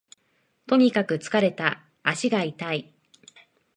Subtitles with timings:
[0.65, 2.91] とにかく疲れた、足が痛い